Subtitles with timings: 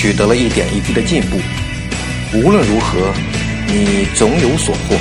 [0.00, 1.36] 取得了一点一滴的进步，
[2.32, 3.12] 无论如何，
[3.66, 4.96] 你总有所获。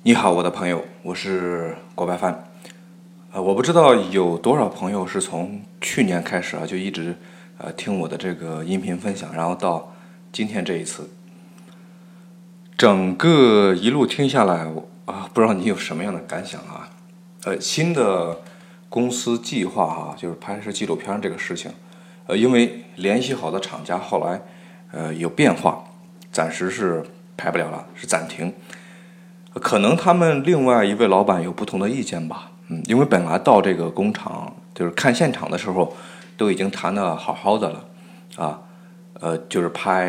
[0.00, 2.44] 你好，我的朋友，我是郭白帆。
[3.32, 7.16] 呃，我不知道有多少朋友是从去年开始啊，就一直
[7.58, 9.92] 呃听我的这个音频分享，然后到
[10.30, 11.10] 今天这一次，
[12.76, 14.72] 整个一路听下来，
[15.06, 16.88] 啊，不知道你有什么样的感想啊？
[17.42, 18.38] 呃，新的。
[18.88, 21.70] 公司计划哈，就是拍摄纪录片这个事情，
[22.26, 24.40] 呃，因为联系好的厂家后来
[24.92, 25.84] 呃有变化，
[26.32, 27.04] 暂时是
[27.36, 28.52] 拍不了了，是暂停。
[29.54, 35.94] 可能他们另外一位老板有不同的意见吧，嗯，因为本来到这个工厂就是看现场的时候，
[36.36, 37.84] 都已经谈的好好的了，
[38.36, 38.60] 啊，
[39.20, 40.06] 呃，就是拍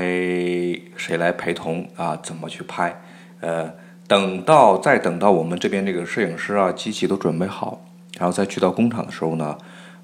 [0.96, 3.02] 谁来陪同啊，怎么去拍，
[3.40, 3.74] 呃，
[4.08, 7.82] 等到再等到我们这边这个摄影师啊，机器都准备好。
[8.20, 9.58] 然后再去到工厂的时候呢，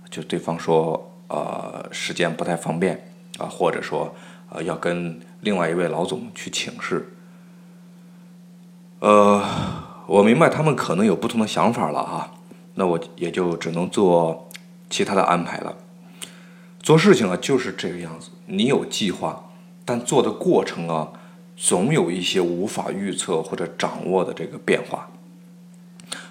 [0.10, 4.16] 就对方说，呃，时间不太方便啊，或者说，
[4.50, 7.12] 呃，要跟另外一位老总去请示。
[9.00, 9.44] 呃，
[10.08, 12.32] 我明白他们可能有不同的想法了哈，
[12.76, 14.48] 那我也就只能做
[14.90, 15.76] 其他的安排了。
[16.80, 19.50] 做事情啊就是这个样子，你有计划，
[19.84, 21.12] 但做的过程啊，
[21.58, 25.10] 总有一些无法预测或者掌握的这个变化，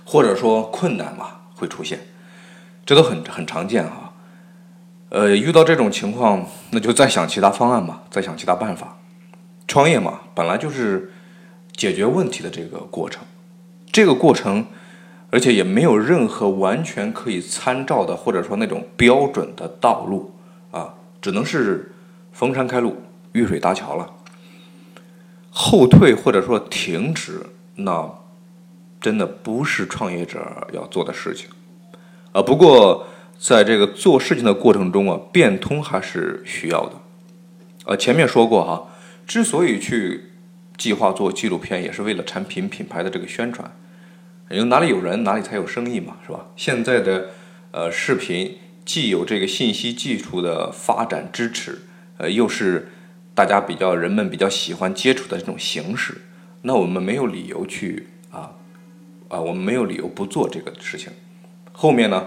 [0.07, 1.43] 或者说困难吧。
[1.55, 2.01] 会出现，
[2.85, 4.13] 这都很很常见哈。
[5.11, 8.99] 呃，遇到这种情况，那就再想其他方案吧，再想其他办法。
[9.69, 11.13] 创业嘛，本来就是
[11.77, 13.23] 解决问题的这个过程。
[13.93, 14.67] 这个过程，
[15.31, 20.35] 而且也没有任何完全可以参照的，或者说那种标准的道路
[20.73, 21.95] 啊，只能是
[22.33, 23.01] 逢山开路，
[23.33, 24.11] 遇水搭桥了。
[25.51, 27.47] 后退或者说停止，
[27.77, 28.24] 那。
[29.05, 31.51] 真的不是创业者要做的事情，
[32.33, 33.07] 啊，不过
[33.39, 36.93] 在这个做事情的过程中啊，变通还是需要的，
[37.85, 38.89] 呃，前面说过哈，
[39.27, 40.31] 之所以去
[40.79, 43.71] 计划做纪录片，也是为了产品品牌的这个宣传，
[44.49, 46.47] 因为哪里有人，哪里才有生意嘛，是吧？
[46.57, 47.27] 现在的
[47.73, 51.83] 呃视频既有这个信息技术的发展支持，
[52.17, 52.89] 呃，又是
[53.35, 56.23] 大家比较人们比较喜欢接触的这种形式，
[56.63, 58.53] 那我们没有理由去啊。
[59.35, 61.13] 啊，我们没有理由不做这个事情。
[61.73, 62.25] 后面呢，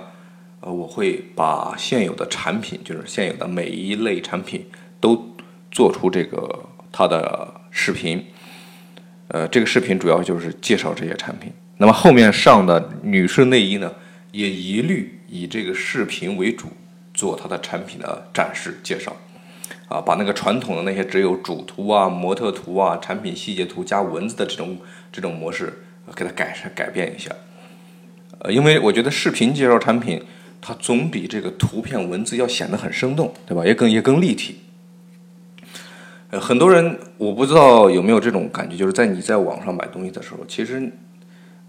[0.60, 4.66] 呃，我会把现有的产品，就是现有的每一类产品，
[5.00, 5.34] 都
[5.72, 8.26] 做出这个它的视频。
[9.30, 11.54] 呃，这个视频主要就是介绍这些产品。
[11.78, 13.94] 那么后面上的女士内衣呢，
[14.34, 16.68] 也一律以这个视频为主，
[17.14, 19.16] 做它的产品的展示介绍。
[19.88, 24.78] 啊，把那个传统的那些只有主图啊、模特图啊、产品细节图加文字的这种
[25.10, 25.84] 这种模式。
[26.16, 27.30] 给它改善改变一下，
[28.40, 30.24] 呃，因为我觉得视频介绍产品，
[30.62, 33.66] 它总比这个图片文字要显得很生动，对吧？
[33.66, 34.60] 也更也更立体。
[36.30, 40.92] 呃，很多人我不知道有没有这种感觉，就是在你在网上买东西的时候，其实，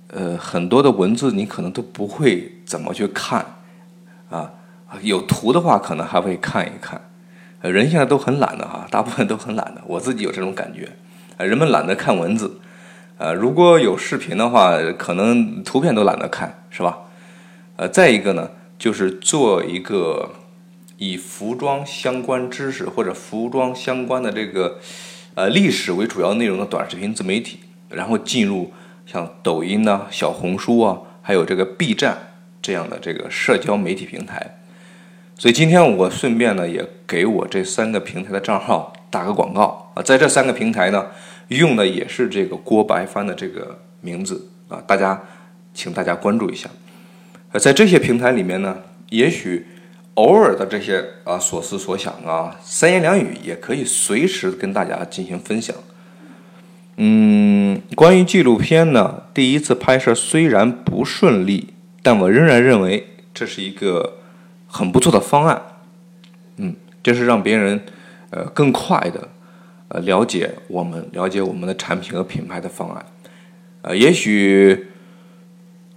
[0.09, 3.45] 呃，很多的文字你可能都不会怎么去看，
[4.31, 4.53] 啊，
[5.03, 7.01] 有图的话可能还会看一看。
[7.61, 10.89] 人现在都很懒的哈，大部分都很懒的，我自己有这种感觉，
[11.37, 12.61] 呃，人们懒得看文字。
[13.19, 16.99] 呃，如果有视频的话，可能图片都懒得看，是吧？
[17.75, 18.49] 呃，再一个呢，
[18.79, 20.31] 就是做一个
[20.99, 24.79] 以服装相关知识或者服装相关的这个
[25.35, 27.59] 呃历史为主要内容的短视频自媒体，
[27.89, 28.73] 然后进入
[29.05, 34.61] 像抖音呐、小红书啊，还有这个 B 站这样的这个社交媒体平台。
[35.37, 41.07] 所以今天我顺便呢，也给我这三个平台的账号打个广告啊，在这三个平台呢。
[41.57, 45.23] 用的也是这个郭白帆的这个名字啊，大家，
[45.73, 46.69] 请大家关注一下。
[47.53, 48.77] 呃，在这些平台里面呢，
[49.09, 49.67] 也许
[50.15, 55.75] 偶尔的这些啊所思所想啊，三言两语也可以随时跟大家进行分享。
[56.97, 61.73] 嗯，关于纪录片呢，第一次拍摄虽然不顺利，
[62.03, 64.19] 但我仍然认为这是一个
[64.67, 65.63] 很不错的方案。
[66.57, 67.81] 嗯，这是让别人
[68.31, 69.29] 呃更快的。
[69.89, 73.07] 呃，了解我们了解我们的产品和品牌的方案，
[73.83, 74.87] 呃，也许，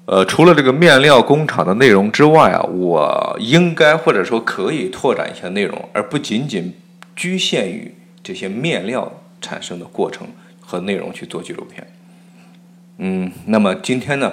[0.05, 6.73] 呃，除了这个面料工厂的内容之外啊，我应该或者说可以拓展一些内容，而不仅仅
[7.15, 7.93] 局限于
[8.23, 9.11] 这些面料
[9.41, 10.27] 产生的过程
[10.59, 11.85] 和内容去做纪录片。
[12.97, 14.31] 嗯，那么今天呢，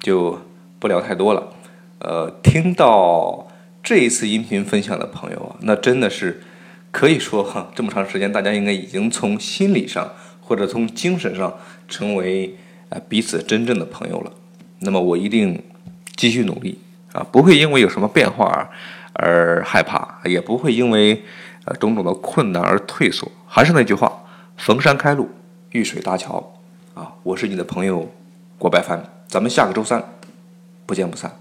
[0.00, 0.40] 就
[0.78, 1.52] 不聊太多了。
[2.00, 3.46] 呃，听到
[3.80, 6.42] 这一次音频分享的朋友啊，那真的是
[6.92, 10.08] 可以说哈， 这么长时间，大家应该已经从心理上
[10.40, 11.52] 或者从精神上
[11.88, 12.56] 成为
[12.90, 14.30] 呃彼此真正的朋友了。
[14.78, 15.60] 那么我一定
[16.14, 16.78] 继续努力
[17.12, 18.68] 啊，不会因为有什么变化
[19.14, 21.22] 而害怕，也不会因为
[21.64, 23.30] 呃种种的困难而退缩。
[23.46, 24.24] 还是那句话，
[24.56, 25.28] 逢山开路，
[25.70, 26.52] 遇水搭桥
[26.94, 27.14] 啊！
[27.22, 28.10] 我是你的朋友
[28.58, 30.02] 郭白帆，咱们下个周三
[30.84, 31.38] 不见不散。